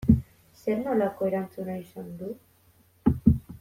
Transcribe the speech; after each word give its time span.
Zer 0.63 0.79
nolako 0.85 1.29
erantzuna 1.31 1.77
izan 1.83 2.11
du? 2.25 2.35